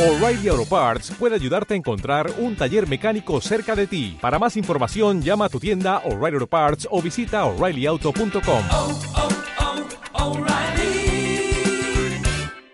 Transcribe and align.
O'Reilly 0.00 0.48
Auto 0.48 0.64
Parts 0.64 1.12
puede 1.18 1.34
ayudarte 1.34 1.74
a 1.74 1.76
encontrar 1.76 2.32
un 2.38 2.56
taller 2.56 2.88
mecánico 2.88 3.38
cerca 3.42 3.76
de 3.76 3.86
ti. 3.86 4.16
Para 4.18 4.38
más 4.38 4.56
información, 4.56 5.20
llama 5.20 5.44
a 5.44 5.48
tu 5.50 5.60
tienda 5.60 5.98
O'Reilly 6.06 6.36
Auto 6.36 6.46
Parts 6.46 6.88
o 6.90 7.02
visita 7.02 7.44
oreillyauto.com. 7.44 8.64
oh, 8.70 8.98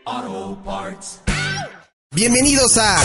oh, 0.06 0.58
Parts. 0.64 1.20
Bienvenidos 2.14 2.78
a 2.78 2.96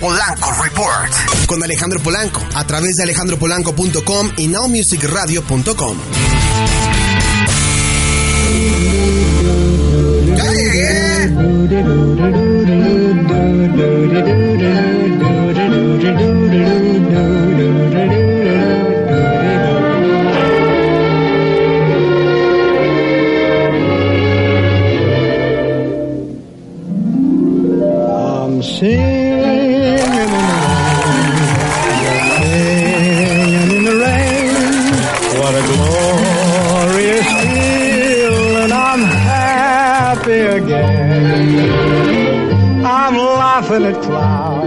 Polanco 0.00 0.50
Report 0.64 1.12
con 1.46 1.62
Alejandro 1.62 2.00
Polanco 2.00 2.40
a 2.56 2.66
través 2.66 2.96
de 2.96 3.04
alejandropolanco.com 3.04 4.32
y 4.36 4.48
nowmusicradio.com. 4.48 5.96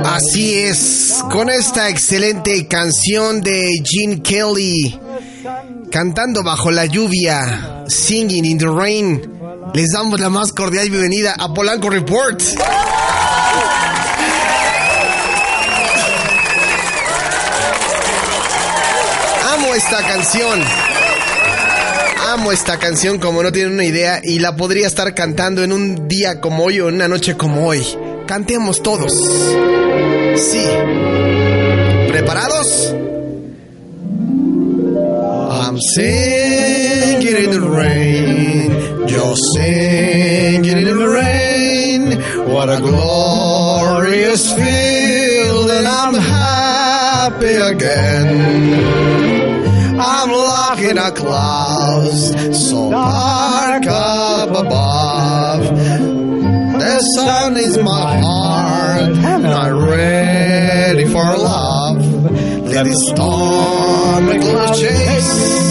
Así 0.06 0.56
es, 0.56 1.24
con 1.32 1.50
esta 1.50 1.90
excelente 1.90 2.68
canción 2.68 3.42
de 3.42 3.82
Gene 3.84 4.22
Kelly, 4.22 5.00
cantando 5.92 6.44
bajo 6.44 6.72
la 6.72 6.86
lluvia, 6.86 7.86
Singing 7.88 8.44
in 8.44 8.58
the 8.58 8.66
Rain, 8.66 9.22
les 9.74 9.92
damos 9.92 10.20
la 10.20 10.30
más 10.30 10.52
cordial 10.52 10.90
bienvenida 10.90 11.36
a 11.40 11.54
Polanco 11.54 11.90
Report. 11.90 12.42
Amo 19.54 19.74
esta 19.74 19.98
canción. 20.06 20.62
Amo 22.34 22.52
esta 22.52 22.78
canción 22.78 23.20
como 23.20 23.42
no 23.42 23.52
tienen 23.52 23.74
una 23.74 23.86
idea 23.86 24.20
y 24.24 24.40
la 24.40 24.56
podría 24.56 24.88
estar 24.88 25.14
cantando 25.16 25.64
en 25.64 25.72
un 25.72 26.08
día 26.08 26.42
como 26.42 26.66
hoy 26.66 26.82
o 26.82 26.90
en 26.90 26.96
una 26.96 27.08
noche 27.08 27.38
como 27.38 27.68
hoy. 27.68 27.86
Cantemos 28.26 28.82
todos. 28.82 29.12
Sí. 30.36 30.66
¿Preparados? 32.08 32.94
I'm 35.52 35.80
singing 35.80 37.36
in 37.46 37.52
the 37.52 37.62
rain, 37.62 39.08
just 39.08 39.42
singing 39.56 40.66
in 40.66 40.98
the 40.98 41.08
rain. 41.08 42.22
What 42.48 42.70
a 42.70 42.80
glorious 42.80 44.54
feeling! 44.54 45.86
I'm 45.86 46.14
happy 46.14 47.56
again. 47.56 48.30
I'm 50.00 50.30
looking 50.30 50.98
at 50.98 51.16
clouds 51.16 52.68
so 52.70 52.92
dark 52.92 53.86
up 53.88 54.50
above. 54.50 56.13
The 56.94 57.00
sun 57.00 57.58
is 57.58 57.76
my 57.80 58.20
heart, 58.22 59.18
and 59.18 59.48
I'm 59.48 59.84
ready 59.84 61.06
for 61.06 61.24
love. 61.24 61.98
Let 62.70 62.86
the 62.86 62.94
storm 63.10 64.30
and 64.30 64.44
cloud 64.44 64.76
chase. 64.76 65.64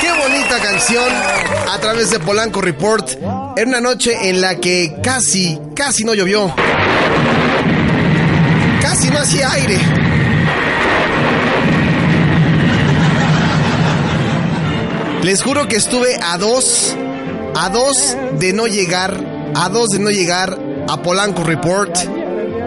Qué 0.00 0.10
bonita 0.20 0.58
canción 0.60 1.12
a 1.68 1.78
través 1.78 2.10
de 2.10 2.18
Polanco 2.18 2.60
Report 2.60 3.08
en 3.56 3.68
una 3.68 3.80
noche 3.80 4.28
en 4.28 4.40
la 4.40 4.56
que 4.56 4.96
casi, 5.00 5.60
casi 5.76 6.02
no 6.02 6.14
llovió. 6.14 6.52
Casi 8.82 9.10
no 9.10 9.18
hacía 9.20 9.52
aire. 9.52 9.78
Les 15.22 15.42
juro 15.42 15.68
que 15.68 15.76
estuve 15.76 16.16
a 16.22 16.38
dos, 16.38 16.96
a 17.54 17.68
dos 17.68 18.16
de 18.38 18.54
no 18.54 18.66
llegar, 18.66 19.52
a 19.54 19.68
dos 19.68 19.90
de 19.90 19.98
no 19.98 20.10
llegar 20.10 20.58
a 20.88 21.02
Polanco 21.02 21.44
Report 21.44 21.94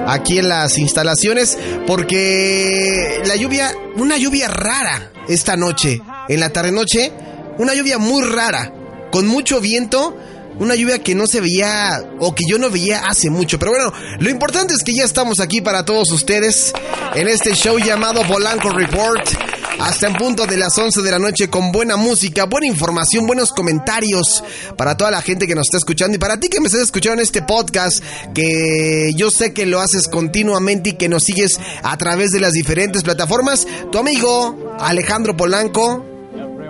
aquí 0.07 0.37
en 0.37 0.49
las 0.49 0.77
instalaciones 0.77 1.57
porque 1.87 3.21
la 3.25 3.35
lluvia, 3.35 3.73
una 3.95 4.17
lluvia 4.17 4.47
rara 4.49 5.11
esta 5.27 5.57
noche, 5.57 5.99
en 6.29 6.39
la 6.39 6.49
tarde 6.49 6.71
noche, 6.71 7.11
una 7.57 7.73
lluvia 7.73 7.97
muy 7.97 8.21
rara, 8.23 8.71
con 9.11 9.25
mucho 9.25 9.59
viento, 9.59 10.15
una 10.59 10.75
lluvia 10.75 10.99
que 10.99 11.15
no 11.15 11.25
se 11.25 11.41
veía 11.41 12.03
o 12.19 12.35
que 12.35 12.43
yo 12.47 12.59
no 12.59 12.69
veía 12.69 13.07
hace 13.07 13.31
mucho. 13.31 13.57
Pero 13.57 13.71
bueno, 13.71 13.93
lo 14.19 14.29
importante 14.29 14.75
es 14.75 14.83
que 14.83 14.93
ya 14.93 15.05
estamos 15.05 15.39
aquí 15.39 15.61
para 15.61 15.85
todos 15.85 16.11
ustedes 16.11 16.71
en 17.15 17.27
este 17.27 17.55
show 17.55 17.79
llamado 17.79 18.21
Polanco 18.27 18.69
Report. 18.69 19.52
Hasta 19.83 20.07
en 20.07 20.15
punto 20.15 20.45
de 20.47 20.55
las 20.55 20.77
11 20.77 21.01
de 21.01 21.11
la 21.11 21.19
noche 21.19 21.49
con 21.49 21.73
buena 21.73 21.97
música, 21.97 22.45
buena 22.45 22.67
información, 22.67 23.27
buenos 23.27 23.51
comentarios 23.51 24.41
para 24.77 24.95
toda 24.95 25.11
la 25.11 25.21
gente 25.21 25.45
que 25.45 25.55
nos 25.55 25.67
está 25.67 25.75
escuchando 25.75 26.15
y 26.15 26.19
para 26.19 26.39
ti 26.39 26.47
que 26.47 26.61
me 26.61 26.67
estás 26.67 26.83
escuchando 26.83 27.21
en 27.21 27.25
este 27.27 27.41
podcast 27.41 28.01
que 28.33 29.11
yo 29.17 29.29
sé 29.29 29.53
que 29.53 29.65
lo 29.65 29.81
haces 29.81 30.07
continuamente 30.07 30.91
y 30.91 30.93
que 30.93 31.09
nos 31.09 31.23
sigues 31.23 31.59
a 31.83 31.97
través 31.97 32.31
de 32.31 32.39
las 32.39 32.53
diferentes 32.53 33.03
plataformas. 33.03 33.67
Tu 33.91 33.97
amigo 33.97 34.77
Alejandro 34.79 35.35
Polanco, 35.35 36.12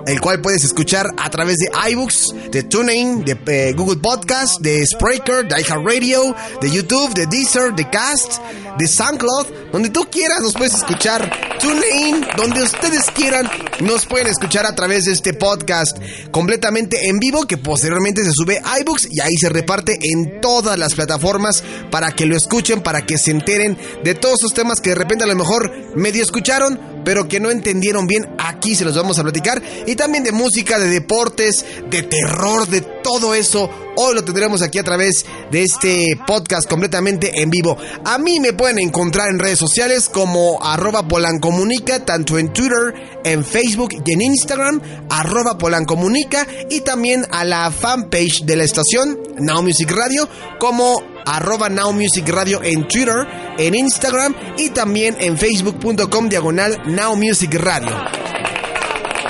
el 0.05 0.19
cual 0.21 0.41
puedes 0.41 0.63
escuchar 0.63 1.07
a 1.17 1.29
través 1.29 1.57
de 1.57 1.69
iBooks, 1.91 2.35
de 2.51 2.63
TuneIn, 2.63 3.23
de 3.23 3.37
eh, 3.47 3.73
Google 3.73 3.97
Podcast, 3.97 4.59
de 4.61 4.85
Spreaker, 4.85 5.47
de 5.47 5.61
iHeartRadio, 5.61 6.35
de 6.61 6.71
YouTube, 6.71 7.13
de 7.13 7.25
Deezer, 7.27 7.73
de 7.73 7.89
Cast, 7.89 8.39
de 8.77 8.87
SoundCloud, 8.87 9.71
donde 9.71 9.89
tú 9.89 10.07
quieras 10.09 10.41
nos 10.41 10.53
puedes 10.53 10.73
escuchar. 10.73 11.31
TuneIn, 11.59 12.25
donde 12.35 12.63
ustedes 12.63 13.09
quieran 13.11 13.49
nos 13.79 14.05
pueden 14.05 14.27
escuchar 14.27 14.65
a 14.65 14.75
través 14.75 15.05
de 15.05 15.13
este 15.13 15.33
podcast 15.33 15.97
completamente 16.31 17.07
en 17.07 17.19
vivo 17.19 17.45
que 17.45 17.57
posteriormente 17.57 18.23
se 18.23 18.31
sube 18.33 18.59
a 18.63 18.79
iBooks 18.79 19.07
y 19.11 19.21
ahí 19.21 19.35
se 19.39 19.49
reparte 19.49 19.97
en 20.01 20.41
todas 20.41 20.77
las 20.77 20.93
plataformas 20.93 21.63
para 21.91 22.11
que 22.11 22.25
lo 22.25 22.35
escuchen, 22.35 22.81
para 22.81 23.05
que 23.05 23.17
se 23.17 23.31
enteren 23.31 23.77
de 24.03 24.15
todos 24.15 24.39
esos 24.41 24.53
temas 24.53 24.81
que 24.81 24.89
de 24.89 24.95
repente 24.95 25.23
a 25.23 25.27
lo 25.27 25.35
mejor 25.35 25.71
medio 25.95 26.23
escucharon, 26.23 26.79
pero 27.05 27.27
que 27.27 27.39
no 27.39 27.51
entendieron 27.51 28.07
bien, 28.07 28.27
aquí 28.63 28.75
se 28.75 28.85
los 28.85 28.95
vamos 28.95 29.19
a 29.19 29.23
platicar. 29.23 29.61
Y 29.85 29.95
también 29.95 30.23
de 30.23 30.31
música, 30.31 30.79
de 30.79 30.87
deportes, 30.87 31.65
de 31.89 32.03
terror, 32.03 32.67
de 32.67 32.79
todo 32.79 33.35
eso. 33.35 33.69
Hoy 33.95 34.15
lo 34.15 34.23
tendremos 34.23 34.61
aquí 34.61 34.79
a 34.79 34.83
través 34.83 35.25
de 35.51 35.63
este 35.63 36.17
podcast 36.25 36.67
completamente 36.67 37.41
en 37.41 37.49
vivo. 37.49 37.77
A 38.05 38.17
mí 38.17 38.39
me 38.39 38.53
pueden 38.53 38.79
encontrar 38.79 39.29
en 39.29 39.37
redes 39.37 39.59
sociales 39.59 40.09
como 40.09 40.63
arroba 40.63 41.07
polancomunica, 41.07 42.05
tanto 42.05 42.39
en 42.39 42.53
Twitter, 42.53 42.93
en 43.25 43.43
Facebook 43.43 43.89
y 44.03 44.11
en 44.13 44.21
Instagram, 44.21 44.81
arroba 45.09 45.57
polancomunica, 45.57 46.47
y 46.69 46.81
también 46.81 47.27
a 47.31 47.43
la 47.43 47.69
fanpage 47.69 48.45
de 48.45 48.55
la 48.55 48.63
estación, 48.63 49.19
Now 49.39 49.61
Music 49.61 49.91
Radio, 49.91 50.27
como 50.57 50.95
arroba 51.25 51.69
Now 51.69 51.93
Music 51.93 52.27
Radio 52.29 52.63
en 52.63 52.87
Twitter, 52.87 53.27
en 53.59 53.75
Instagram 53.75 54.33
y 54.57 54.69
también 54.69 55.17
en 55.19 55.37
facebook.com 55.37 56.29
diagonal 56.29 56.81
Now 56.87 57.15
Radio. 57.59 58.22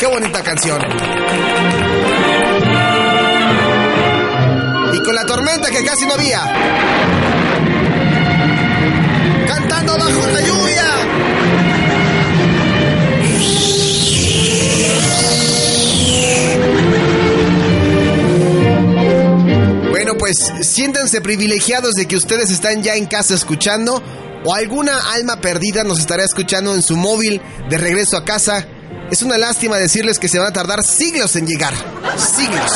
Qué 0.04 0.10
bonita 0.10 0.44
canción. 0.44 0.82
Y 4.94 5.00
con 5.02 5.16
la 5.16 5.26
tormenta 5.26 5.72
que 5.72 5.82
casi 5.86 6.06
no 6.06 6.16
había. 6.16 6.42
Cantando 9.48 9.98
bajo 9.98 10.28
la 10.28 10.42
lluvia. 10.42 10.84
Bueno, 19.90 20.16
pues 20.20 20.36
siéntanse 20.64 21.22
privilegiados 21.22 21.94
de 21.94 22.08
que 22.08 22.18
ustedes 22.18 22.52
están 22.52 22.84
ya 22.84 22.96
en 22.96 23.06
casa 23.06 23.36
escuchando 23.36 24.04
o 24.44 24.54
alguna 24.54 25.14
alma 25.14 25.38
perdida 25.40 25.86
nos 25.86 26.00
estará 26.00 26.26
escuchando 26.26 26.76
en 26.76 26.82
su 26.82 26.98
móvil 26.98 27.42
de 27.70 27.78
regreso 27.78 28.18
a 28.18 28.26
casa. 28.26 28.68
Es 29.14 29.22
una 29.22 29.38
lástima 29.38 29.78
decirles 29.78 30.18
que 30.18 30.28
se 30.28 30.40
van 30.40 30.48
a 30.48 30.54
tardar 30.54 30.84
siglos 30.84 31.36
en 31.36 31.46
llegar. 31.46 31.76
Siglos. 32.18 32.72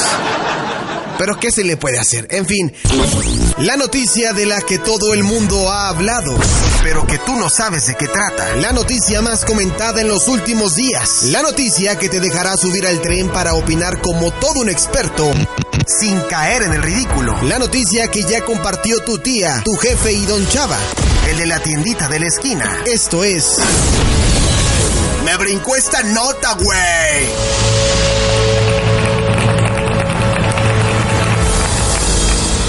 Pero 1.18 1.40
¿qué 1.40 1.52
se 1.52 1.64
le 1.64 1.78
puede 1.78 1.98
hacer? 1.98 2.28
En 2.30 2.46
fin, 2.46 2.72
la 3.58 3.76
noticia 3.76 4.34
de 4.34 4.46
la 4.46 4.62
que 4.62 4.78
todo 4.78 5.16
el 5.16 5.24
mundo 5.24 5.72
ha 5.72 5.90
hablado, 5.90 6.38
pero 6.84 7.08
que 7.08 7.18
tú 7.18 7.36
no 7.38 7.50
sabes 7.50 7.88
de 7.88 7.96
qué 7.96 8.08
trata. 8.08 8.56
La 8.58 8.72
noticia 8.72 9.24
más 9.24 9.46
comentada 9.46 10.00
en 10.00 10.10
los 10.10 10.28
últimos 10.28 10.76
días. 10.76 11.24
La 11.24 11.42
noticia 11.42 11.98
que 11.98 12.08
te 12.08 12.20
dejará 12.20 12.56
subir 12.56 12.86
al 12.86 13.02
tren 13.02 13.30
para 13.30 13.56
opinar 13.56 14.00
como 14.00 14.30
todo 14.30 14.60
un 14.60 14.70
experto 14.70 15.32
sin 15.88 16.20
caer 16.30 16.62
en 16.62 16.74
el 16.74 16.84
ridículo. 16.84 17.36
La 17.46 17.58
noticia 17.58 18.12
que 18.12 18.22
ya 18.22 18.46
compartió 18.46 19.00
tu 19.00 19.18
tía, 19.18 19.64
tu 19.66 19.74
jefe 19.78 20.14
y 20.14 20.24
don 20.28 20.48
Chava, 20.50 20.78
el 21.32 21.38
de 21.38 21.48
la 21.48 21.60
tiendita 21.64 22.08
de 22.08 22.20
la 22.20 22.28
esquina. 22.28 22.84
Esto 22.86 23.24
es... 23.24 23.58
Esta 25.40 26.02
nota, 26.02 26.56
güey. 26.56 26.78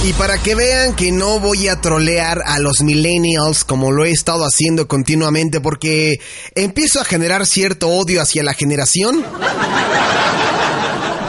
Y 0.05 0.13
para 0.13 0.37
que 0.43 0.55
vean 0.55 0.95
que 0.95 1.11
no 1.11 1.41
voy 1.41 1.69
a 1.69 1.81
trolear 1.81 2.43
a 2.45 2.59
los 2.59 2.83
millennials 2.83 3.65
como 3.65 3.91
lo 3.91 4.05
he 4.05 4.11
estado 4.11 4.45
haciendo 4.45 4.87
continuamente 4.87 5.63
porque 5.63 6.21
empiezo 6.55 7.01
a 7.01 7.05
generar 7.05 7.47
cierto 7.47 7.89
odio 7.89 8.21
hacia 8.21 8.43
la 8.43 8.53
generación, 8.53 9.25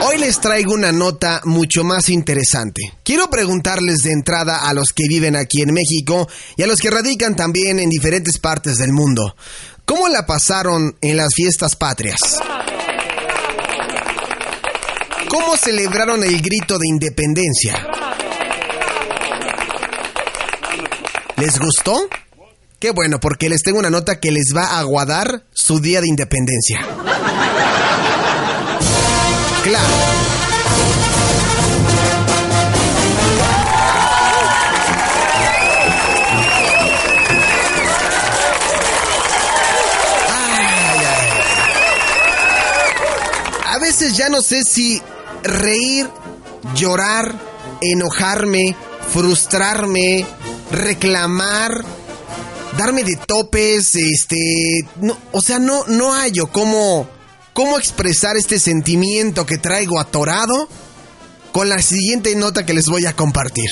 hoy 0.06 0.18
les 0.18 0.42
traigo 0.42 0.74
una 0.74 0.92
nota 0.92 1.40
mucho 1.46 1.86
más 1.86 2.10
interesante. 2.10 2.82
Quiero 3.04 3.30
preguntarles 3.30 4.00
de 4.00 4.12
entrada 4.12 4.58
a 4.58 4.74
los 4.74 4.90
que 4.94 5.08
viven 5.08 5.38
aquí 5.38 5.62
en 5.62 5.74
México 5.74 6.28
y 6.58 6.64
a 6.64 6.68
los 6.68 6.80
que 6.80 6.92
radican 6.92 7.38
también 7.38 7.80
en 7.80 7.90
diferentes 7.90 8.40
partes 8.40 8.78
del 8.78 8.92
mundo. 8.92 9.36
¿Cómo 9.90 10.08
la 10.08 10.24
pasaron 10.28 10.96
en 11.02 11.18
las 11.18 11.30
fiestas 11.34 11.76
patrias? 11.76 12.20
¿Cómo 15.28 15.58
celebraron 15.58 16.24
el 16.24 16.40
grito 16.44 16.78
de 16.78 16.88
independencia? 16.88 17.88
¿Les 21.38 21.58
gustó? 21.58 22.08
Qué 22.78 22.92
bueno, 22.92 23.20
porque 23.20 23.50
les 23.50 23.64
tengo 23.64 23.80
una 23.80 23.90
nota 23.90 24.20
que 24.20 24.32
les 24.32 24.54
va 24.56 24.66
a 24.66 24.80
aguadar 24.82 25.46
su 25.54 25.80
día 25.80 26.02
de 26.02 26.08
independencia. 26.08 26.86
Claro. 29.64 30.09
Ya 44.20 44.28
no 44.28 44.42
sé 44.42 44.64
si 44.64 45.02
reír, 45.44 46.10
llorar, 46.76 47.34
enojarme, 47.80 48.76
frustrarme, 49.14 50.26
reclamar, 50.72 51.86
darme 52.78 53.06
de 53.06 53.16
topes, 53.16 53.96
este, 53.96 54.82
no, 55.00 55.18
o 55.32 55.42
sea, 55.42 55.60
no, 55.60 55.86
no 55.88 56.12
hallo 56.14 56.48
cómo, 56.48 57.08
cómo 57.54 57.78
expresar 57.78 58.36
este 58.36 58.60
sentimiento 58.60 59.46
que 59.46 59.58
traigo 59.58 60.02
atorado 60.02 60.68
con 61.54 61.70
la 61.70 61.82
siguiente 61.82 62.36
nota 62.36 62.66
que 62.66 62.74
les 62.74 62.88
voy 62.88 63.06
a 63.06 63.16
compartir. 63.16 63.70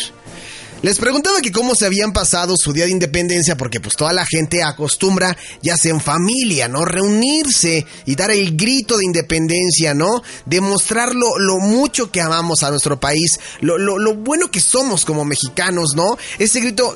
Les 0.83 0.99
preguntaba 0.99 1.41
que 1.41 1.51
cómo 1.51 1.73
se 1.73 1.87
habían 1.87 2.13
pasado 2.13 2.53
su 2.55 2.71
día 2.71 2.85
de 2.85 2.91
independencia, 2.91 3.57
porque 3.57 3.79
pues 3.79 3.95
toda 3.95 4.13
la 4.13 4.25
gente 4.27 4.61
acostumbra, 4.61 5.35
ya 5.61 5.75
sea 5.75 5.91
en 5.91 5.99
familia, 5.99 6.67
¿no? 6.67 6.85
Reunirse 6.85 7.85
y 8.05 8.15
dar 8.15 8.29
el 8.29 8.55
grito 8.55 8.97
de 8.97 9.05
independencia, 9.05 9.95
¿no? 9.95 10.21
Demostrar 10.45 11.15
lo, 11.15 11.39
lo 11.39 11.57
mucho 11.57 12.11
que 12.11 12.21
amamos 12.21 12.61
a 12.61 12.69
nuestro 12.69 12.99
país, 12.99 13.39
lo, 13.61 13.79
lo, 13.79 13.97
lo 13.97 14.13
bueno 14.15 14.51
que 14.51 14.61
somos 14.61 15.03
como 15.03 15.25
mexicanos, 15.25 15.93
¿no? 15.95 16.15
Ese 16.37 16.59
grito 16.59 16.95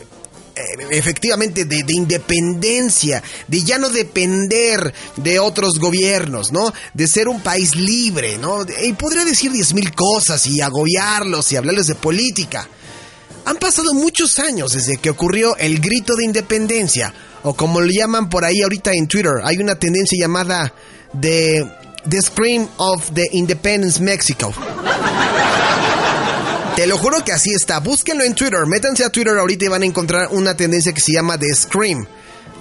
eh, 0.55 0.61
efectivamente 0.91 1.65
de, 1.65 1.81
de, 1.81 1.93
independencia, 1.93 3.23
de 3.47 3.63
ya 3.63 3.79
no 3.79 3.89
depender 3.89 4.93
de 5.15 5.39
otros 5.39 5.79
gobiernos, 5.79 6.51
¿no? 6.51 6.71
De 6.93 7.07
ser 7.07 7.27
un 7.27 7.41
país 7.41 7.75
libre, 7.75 8.37
¿no? 8.37 8.63
Y 8.83 8.93
podría 8.93 9.25
decir 9.25 9.51
diez 9.51 9.73
mil 9.73 9.91
cosas 9.95 10.45
y 10.45 10.61
agobiarlos 10.61 11.51
y 11.51 11.55
hablarles 11.55 11.87
de 11.87 11.95
política. 11.95 12.69
Han 13.45 13.57
pasado 13.57 13.93
muchos 13.93 14.39
años 14.39 14.73
desde 14.73 14.97
que 14.97 15.09
ocurrió 15.09 15.55
el 15.57 15.79
grito 15.79 16.15
de 16.15 16.25
independencia, 16.25 17.13
o 17.43 17.53
como 17.53 17.81
lo 17.81 17.87
llaman 17.91 18.29
por 18.29 18.45
ahí 18.45 18.61
ahorita 18.61 18.93
en 18.93 19.07
Twitter, 19.07 19.33
hay 19.43 19.57
una 19.57 19.75
tendencia 19.75 20.17
llamada 20.19 20.73
The, 21.19 21.65
the 22.07 22.21
Scream 22.21 22.67
of 22.77 23.11
the 23.13 23.27
Independence 23.31 24.01
Mexico. 24.01 24.53
Te 26.75 26.87
lo 26.87 26.97
juro 26.97 27.23
que 27.23 27.33
así 27.33 27.51
está. 27.53 27.79
Búsquenlo 27.79 28.23
en 28.23 28.33
Twitter. 28.33 28.65
Métanse 28.65 29.03
a 29.03 29.09
Twitter 29.09 29.37
ahorita 29.37 29.65
y 29.65 29.67
van 29.67 29.81
a 29.81 29.85
encontrar 29.85 30.29
una 30.31 30.55
tendencia 30.55 30.93
que 30.93 31.01
se 31.01 31.13
llama 31.13 31.37
The 31.37 31.53
Scream. 31.53 32.07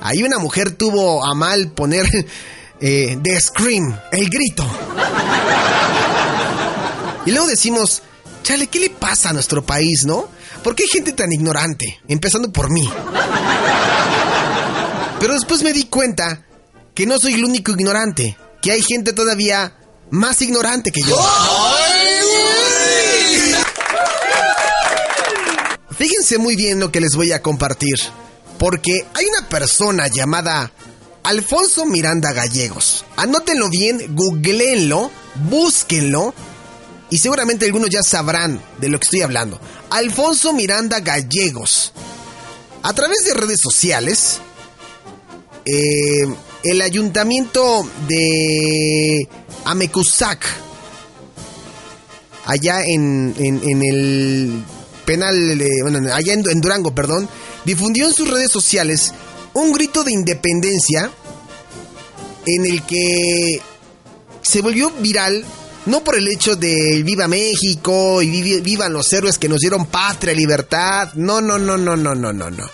Ahí 0.03 0.23
una 0.23 0.39
mujer 0.39 0.73
tuvo 0.73 1.25
a 1.25 1.35
mal 1.35 1.71
poner 1.71 2.07
eh, 2.81 3.19
The 3.23 3.41
Scream, 3.41 3.99
el 4.13 4.29
grito. 4.29 4.67
Y 7.27 7.31
luego 7.31 7.47
decimos, 7.47 8.03
chale, 8.43 8.67
¿qué 8.67 8.81
le 8.81 8.91
pasa 8.91 9.31
a 9.31 9.33
nuestro 9.33 9.65
país, 9.65 10.05
no? 10.05 10.29
¿Por 10.63 10.75
qué 10.75 10.83
hay 10.85 10.89
gente 10.89 11.13
tan 11.13 11.33
ignorante? 11.33 12.01
Empezando 12.09 12.53
por 12.53 12.71
mí. 12.71 12.89
Pero 15.19 15.35
después 15.35 15.63
me 15.63 15.73
di 15.73 15.85
cuenta 15.85 16.47
que 16.95 17.07
no 17.07 17.19
soy 17.19 17.35
el 17.35 17.45
único 17.45 17.73
ignorante, 17.73 18.37
que 18.61 18.73
hay 18.73 18.83
gente 18.83 19.13
todavía 19.13 19.77
más 20.11 20.43
ignorante 20.43 20.91
que 20.91 21.03
yo. 21.03 21.17
Fíjense 25.97 26.39
muy 26.39 26.57
bien 26.57 26.81
lo 26.81 26.91
que 26.91 27.01
les 27.01 27.15
voy 27.15 27.33
a 27.33 27.43
compartir, 27.43 27.97
porque 28.59 29.07
hay 29.15 29.27
una 29.27 29.49
persona 29.49 30.09
llamada 30.09 30.73
Alfonso 31.23 31.85
Miranda 31.85 32.33
Gallegos. 32.33 33.05
Anótenlo 33.17 33.69
bien, 33.69 34.15
googleenlo, 34.15 35.11
búsquenlo 35.51 36.35
y 37.11 37.19
seguramente 37.19 37.67
algunos 37.67 37.91
ya 37.91 38.03
sabrán 38.03 38.63
de 38.79 38.89
lo 38.89 38.99
que 38.99 39.05
estoy 39.05 39.23
hablando. 39.23 39.61
Alfonso 39.91 40.53
Miranda 40.53 41.01
Gallegos. 41.01 41.93
A 42.83 42.93
través 42.93 43.25
de 43.25 43.35
redes 43.35 43.61
sociales, 43.61 44.39
eh, 45.65 46.27
el 46.63 46.81
ayuntamiento 46.81 47.87
de 48.09 49.29
Amecusac, 49.65 50.47
allá 52.47 52.83
en, 52.85 53.35
en, 53.39 53.83
el 53.83 54.65
penal, 55.05 55.61
bueno, 55.83 56.15
allá 56.15 56.33
en 56.33 56.61
Durango, 56.61 56.95
perdón, 56.95 57.29
difundió 57.65 58.07
en 58.07 58.15
sus 58.15 58.31
redes 58.31 58.51
sociales 58.51 59.13
un 59.53 59.73
grito 59.73 60.05
de 60.05 60.13
independencia 60.13 61.11
en 62.47 62.67
el 62.67 62.83
que 62.87 63.61
se 64.43 64.63
volvió 64.63 64.91
viral 64.91 65.45
no 65.87 66.05
por 66.05 66.17
el 66.17 66.29
hecho 66.29 66.57
de 66.57 67.03
viva 67.03 67.27
México 67.27 68.23
y 68.23 68.61
vivan 68.61 68.93
los 68.93 69.13
héroes 69.13 69.39
que 69.39 69.49
nos 69.49 69.61
dieron 69.61 69.87
patria, 69.87 70.35
libertad. 70.35 71.13
No, 71.15 71.41
no, 71.41 71.59
no, 71.59 71.77
no, 71.77 71.97
no, 71.97 72.15
no, 72.15 72.33
no, 72.33 72.51
no. 72.51 72.71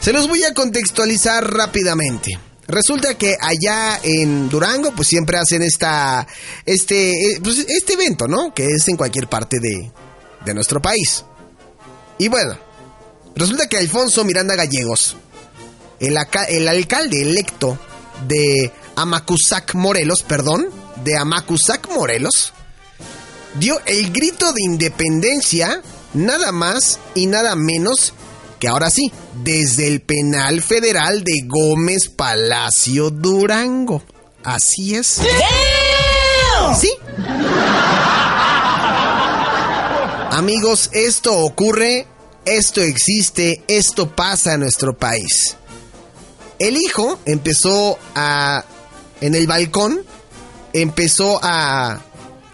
Se 0.00 0.12
los 0.12 0.28
voy 0.28 0.44
a 0.44 0.54
contextualizar 0.54 1.52
rápidamente. 1.52 2.38
Resulta 2.66 3.14
que 3.14 3.34
allá 3.40 3.98
en 4.02 4.48
Durango, 4.48 4.92
pues 4.94 5.08
siempre 5.08 5.38
hacen 5.38 5.62
esta, 5.62 6.26
este, 6.66 7.12
eh, 7.12 7.40
pues, 7.42 7.64
este 7.66 7.94
evento, 7.94 8.28
¿no? 8.28 8.52
Que 8.52 8.66
es 8.66 8.86
en 8.88 8.96
cualquier 8.96 9.26
parte 9.28 9.58
de, 9.58 9.90
de 10.44 10.54
nuestro 10.54 10.80
país. 10.82 11.24
Y 12.18 12.28
bueno, 12.28 12.58
resulta 13.34 13.68
que 13.68 13.78
Alfonso 13.78 14.22
Miranda 14.24 14.54
Gallegos, 14.54 15.16
el, 15.98 16.18
el 16.48 16.68
alcalde 16.68 17.22
electo 17.22 17.78
de 18.26 18.70
Amacuzac, 18.96 19.74
Morelos, 19.74 20.22
perdón, 20.22 20.68
de 21.04 21.16
Amacuzac, 21.16 21.88
Morelos, 21.90 22.52
dio 23.54 23.80
el 23.86 24.12
grito 24.12 24.52
de 24.52 24.62
independencia 24.62 25.82
nada 26.14 26.52
más 26.52 26.98
y 27.14 27.26
nada 27.26 27.54
menos 27.54 28.14
que 28.58 28.68
ahora 28.68 28.90
sí, 28.90 29.12
desde 29.44 29.86
el 29.86 30.00
penal 30.00 30.62
federal 30.62 31.22
de 31.22 31.42
Gómez 31.46 32.08
Palacio 32.08 33.10
Durango. 33.10 34.02
Así 34.42 34.96
es. 34.96 35.20
¿Sí? 36.80 36.90
Amigos, 40.30 40.90
esto 40.92 41.36
ocurre, 41.38 42.06
esto 42.44 42.80
existe, 42.80 43.62
esto 43.68 44.14
pasa 44.14 44.54
en 44.54 44.60
nuestro 44.60 44.96
país. 44.96 45.56
El 46.58 46.76
hijo 46.76 47.18
empezó 47.24 47.98
a, 48.14 48.64
en 49.20 49.34
el 49.34 49.46
balcón, 49.46 50.04
empezó 50.72 51.40
a, 51.42 52.00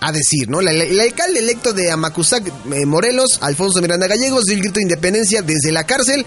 a 0.01 0.13
decir, 0.13 0.49
¿no? 0.49 0.61
El, 0.61 1.01
alcalde 1.01 1.39
electo 1.39 1.73
de 1.73 1.91
Amacuzac, 1.91 2.47
eh, 2.47 2.85
Morelos, 2.85 3.39
Alfonso 3.41 3.81
Miranda 3.81 4.07
Gallegos, 4.07 4.45
dio 4.45 4.55
el 4.55 4.61
grito 4.61 4.75
de 4.75 4.83
independencia 4.83 5.41
desde 5.41 5.73
la 5.73 5.85
cárcel, 5.85 6.27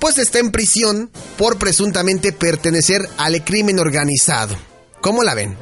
pues 0.00 0.18
está 0.18 0.40
en 0.40 0.50
prisión 0.50 1.10
por 1.38 1.56
presuntamente 1.58 2.32
pertenecer 2.32 3.08
al 3.18 3.44
crimen 3.44 3.78
organizado. 3.78 4.56
¿Cómo 5.00 5.22
la 5.22 5.34
ven? 5.34 5.56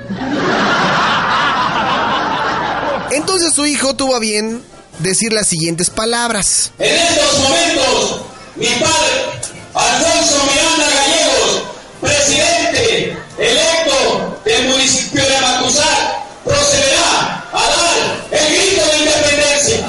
Entonces 3.10 3.52
su 3.52 3.66
hijo 3.66 3.94
tuvo 3.94 4.16
a 4.16 4.20
bien 4.20 4.62
decir 5.00 5.32
las 5.32 5.46
siguientes 5.46 5.90
palabras. 5.90 6.72
En 6.78 6.94
estos 6.94 7.38
momentos, 7.40 8.20
mi 8.56 8.66
padre, 8.66 9.40
Alfonso 9.74 10.46
Miranda 10.46 10.88
Gallegos, 10.94 11.62
presidente 12.00 13.16
electo 13.38 14.29
del 14.50 14.68
municipio 14.68 15.22
de 15.24 15.36
Amacuzac, 15.36 16.44
procederá 16.44 17.44
a 17.52 17.60
dar 17.60 18.26
el 18.32 18.54
grito 18.56 18.82
de 18.86 18.98
independencia. 18.98 19.86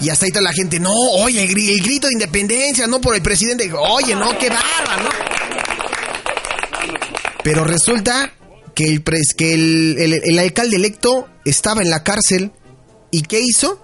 Y 0.00 0.08
hasta 0.10 0.24
ahí 0.24 0.28
está 0.30 0.40
la 0.40 0.52
gente, 0.52 0.80
no, 0.80 0.90
oye, 0.92 1.42
el, 1.44 1.48
gri- 1.50 1.70
el 1.74 1.80
grito 1.82 2.06
de 2.08 2.14
independencia, 2.14 2.86
no 2.86 3.00
por 3.00 3.14
el 3.14 3.22
presidente. 3.22 3.70
Oye, 3.72 4.14
no, 4.16 4.36
qué 4.38 4.48
bárbaro, 4.48 5.04
¿no? 5.04 5.10
Pero 7.44 7.64
resulta 7.64 8.32
que 8.74 8.84
el, 8.84 9.04
pres- 9.04 9.34
que 9.36 9.54
el, 9.54 9.96
el- 9.98 10.20
el 10.24 10.38
alcalde 10.38 10.76
electo 10.76 11.28
estaba 11.44 11.82
en 11.82 11.90
la 11.90 12.02
cárcel. 12.02 12.52
¿Y 13.10 13.22
qué 13.22 13.40
hizo? 13.40 13.80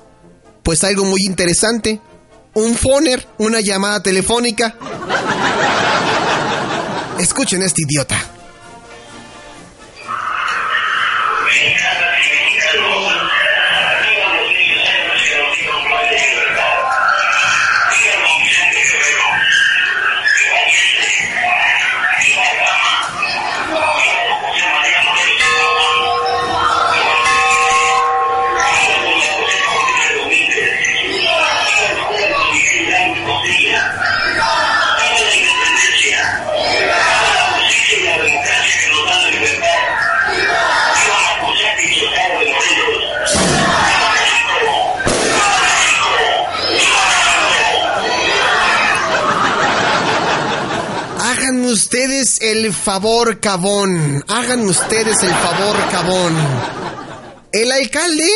Pues 0.63 0.83
algo 0.85 1.05
muy 1.05 1.23
interesante. 1.25 2.01
Un 2.55 2.75
phoner, 2.75 3.27
una 3.39 3.61
llamada 3.61 4.03
telefónica. 4.03 4.75
Escuchen 7.19 7.63
a 7.63 7.67
este 7.67 7.83
idiota. 7.83 8.17
El 52.51 52.73
favor, 52.73 53.41
cabón. 53.41 54.25
Háganme 54.27 54.67
ustedes 54.67 55.23
el 55.23 55.35
favor, 55.35 55.77
cabón. 55.91 56.35
El 57.53 57.71
alcalde 57.71 58.29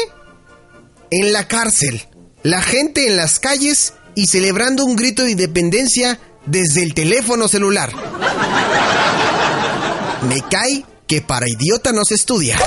en 1.10 1.32
la 1.32 1.48
cárcel. 1.48 2.06
La 2.42 2.60
gente 2.60 3.06
en 3.06 3.16
las 3.16 3.38
calles 3.38 3.94
y 4.14 4.26
celebrando 4.26 4.84
un 4.84 4.96
grito 4.96 5.24
de 5.24 5.32
independencia 5.32 6.18
desde 6.44 6.82
el 6.82 6.92
teléfono 6.92 7.48
celular. 7.48 7.90
Me 10.28 10.42
cae 10.42 10.84
que 11.06 11.22
para 11.22 11.48
idiota 11.48 11.92
no 11.92 12.04
se 12.04 12.14
estudia. 12.14 12.58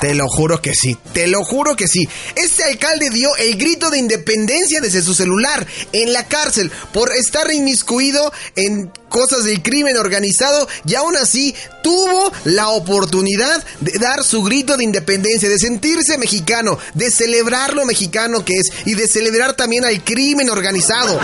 Te 0.00 0.14
lo 0.14 0.28
juro 0.28 0.62
que 0.62 0.72
sí, 0.74 0.96
te 1.12 1.26
lo 1.26 1.44
juro 1.44 1.76
que 1.76 1.86
sí. 1.86 2.08
Este 2.34 2.64
alcalde 2.64 3.10
dio 3.10 3.28
el 3.36 3.56
grito 3.56 3.90
de 3.90 3.98
independencia 3.98 4.80
desde 4.80 5.02
su 5.02 5.14
celular 5.14 5.66
en 5.92 6.12
la 6.12 6.26
cárcel 6.26 6.72
por 6.92 7.12
estar 7.12 7.52
inmiscuido 7.52 8.32
en 8.56 8.90
cosas 9.10 9.44
del 9.44 9.62
crimen 9.62 9.98
organizado 9.98 10.66
y 10.86 10.94
aún 10.94 11.16
así 11.16 11.54
tuvo 11.82 12.32
la 12.44 12.68
oportunidad 12.68 13.62
de 13.80 13.98
dar 13.98 14.24
su 14.24 14.42
grito 14.42 14.78
de 14.78 14.84
independencia, 14.84 15.48
de 15.48 15.58
sentirse 15.58 16.16
mexicano, 16.16 16.78
de 16.94 17.10
celebrar 17.10 17.74
lo 17.74 17.84
mexicano 17.84 18.42
que 18.44 18.54
es 18.54 18.70
y 18.86 18.94
de 18.94 19.06
celebrar 19.06 19.54
también 19.54 19.84
al 19.84 20.02
crimen 20.02 20.48
organizado. 20.48 21.20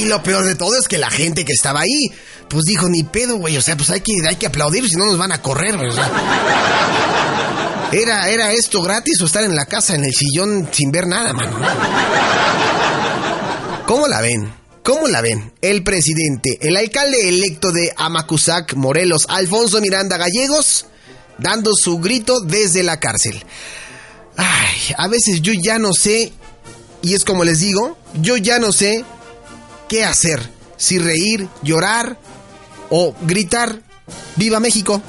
Y 0.00 0.06
lo 0.06 0.22
peor 0.22 0.46
de 0.46 0.54
todo 0.54 0.74
es 0.78 0.88
que 0.88 0.96
la 0.96 1.10
gente 1.10 1.44
que 1.44 1.52
estaba 1.52 1.80
ahí, 1.80 2.10
pues 2.48 2.64
dijo, 2.64 2.88
ni 2.88 3.02
pedo, 3.02 3.36
güey, 3.36 3.58
o 3.58 3.60
sea, 3.60 3.76
pues 3.76 3.90
hay 3.90 4.00
que, 4.00 4.12
hay 4.26 4.36
que 4.36 4.46
aplaudir, 4.46 4.88
si 4.88 4.96
no 4.96 5.04
nos 5.04 5.18
van 5.18 5.30
a 5.30 5.42
correr. 5.42 5.74
Era, 7.92 8.30
era 8.30 8.52
esto 8.52 8.80
gratis 8.80 9.20
o 9.20 9.26
estar 9.26 9.44
en 9.44 9.54
la 9.54 9.66
casa, 9.66 9.94
en 9.94 10.04
el 10.04 10.14
sillón, 10.14 10.70
sin 10.72 10.90
ver 10.90 11.06
nada, 11.06 11.34
mano. 11.34 11.58
¿Cómo 13.86 14.08
la 14.08 14.22
ven? 14.22 14.50
¿Cómo 14.82 15.06
la 15.06 15.20
ven? 15.20 15.52
El 15.60 15.82
presidente, 15.82 16.56
el 16.62 16.78
alcalde 16.78 17.28
electo 17.28 17.70
de 17.70 17.92
Amacuzac, 17.94 18.72
Morelos, 18.76 19.26
Alfonso 19.28 19.82
Miranda 19.82 20.16
Gallegos, 20.16 20.86
dando 21.36 21.74
su 21.74 21.98
grito 21.98 22.40
desde 22.40 22.82
la 22.82 22.98
cárcel. 23.00 23.44
Ay, 24.38 24.94
a 24.96 25.08
veces 25.08 25.42
yo 25.42 25.52
ya 25.52 25.78
no 25.78 25.92
sé, 25.92 26.32
y 27.02 27.14
es 27.14 27.26
como 27.26 27.44
les 27.44 27.60
digo, 27.60 27.98
yo 28.14 28.38
ya 28.38 28.58
no 28.58 28.72
sé 28.72 29.04
qué 29.90 30.04
hacer, 30.04 30.40
si 30.76 31.00
reír, 31.00 31.48
llorar 31.62 32.16
o 32.90 33.12
gritar, 33.22 33.80
¡Viva 34.36 34.60
México! 34.60 35.02